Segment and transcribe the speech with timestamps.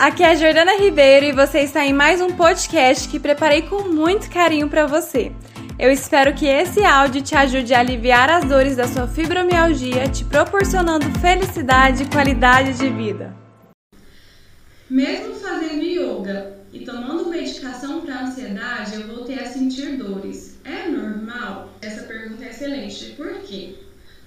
[0.00, 3.82] aqui é a Jordana Ribeiro e você está em mais um podcast que preparei com
[3.82, 5.30] muito carinho para você.
[5.78, 10.24] Eu espero que esse áudio te ajude a aliviar as dores da sua fibromialgia, te
[10.24, 13.36] proporcionando felicidade e qualidade de vida.
[14.88, 20.58] Mesmo fazendo yoga e tomando medicação para ansiedade, eu voltei a sentir dores.
[20.64, 21.74] É normal?
[21.82, 23.12] Essa pergunta é excelente.
[23.16, 23.74] Por quê?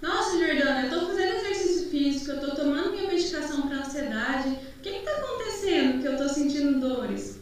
[0.03, 4.49] Nossa, Jordana, eu tô fazendo exercício físico, eu tô tomando minha medicação para ansiedade.
[4.49, 7.40] O que que tá acontecendo que eu tô sentindo dores?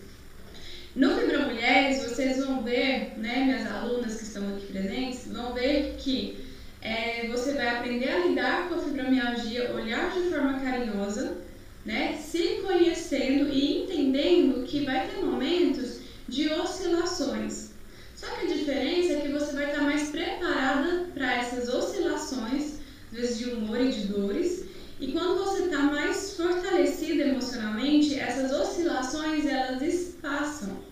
[1.61, 6.43] No Fibromulheres, vocês vão ver, né, minhas alunas que estão aqui presentes, vão ver que
[6.81, 11.37] é, você vai aprender a lidar com a fibromialgia, olhar de forma carinhosa,
[11.85, 17.69] né, se conhecendo e entendendo que vai ter momentos de oscilações.
[18.15, 22.79] Só que a diferença é que você vai estar mais preparada para essas oscilações,
[23.11, 24.65] às vezes de humor e de dores.
[24.99, 30.91] E quando você está mais fortalecida emocionalmente, essas oscilações elas espaçam.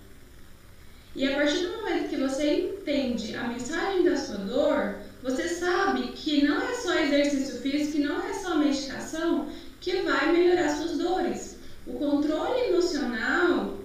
[1.16, 6.08] E a partir do momento que você entende a mensagem da sua dor, você sabe
[6.14, 9.48] que não é só exercício físico, não é só medicação
[9.80, 11.58] que vai melhorar suas dores.
[11.86, 13.78] O controle emocional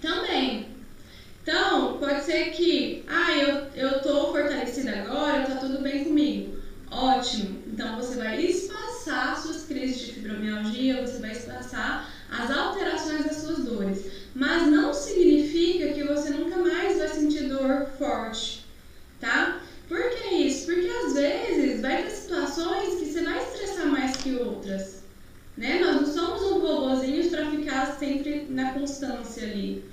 [0.00, 0.68] também.
[1.42, 6.56] Então, pode ser que, ah, eu, eu tô fortalecida agora, tá tudo bem comigo.
[6.90, 7.62] Ótimo.
[7.66, 13.64] Então, você vai espaçar suas crises de fibromialgia, você vai espaçar as alterações das suas
[13.64, 14.04] dores.
[14.34, 18.64] Mas não significa que você nunca mais vai sentir dor forte,
[19.20, 19.60] tá?
[19.88, 20.66] Por que isso?
[20.66, 25.02] Porque às vezes vai ter situações que você vai estressar mais que outras.
[25.56, 25.80] Né?
[25.80, 26.06] Nós não
[26.74, 29.84] robôzinho para ficar sempre na constância ali.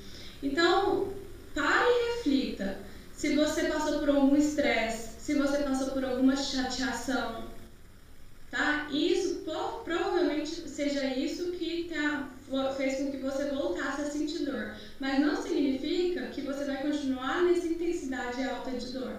[0.41, 1.09] Então,
[1.53, 2.79] pare e reflita.
[3.13, 7.43] Se você passou por algum estresse, se você passou por alguma chateação,
[8.49, 8.87] tá?
[8.91, 9.43] Isso
[9.83, 12.29] provavelmente seja isso que tá,
[12.77, 14.73] fez com que você voltasse a sentir dor.
[14.99, 19.17] Mas não significa que você vai continuar nessa intensidade alta de dor.